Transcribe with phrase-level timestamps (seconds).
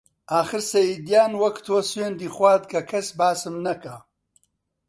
[0.31, 3.95] ئاخر سەیادیان وەک تۆ سوێندی خوارد کە کەس باسم نەکا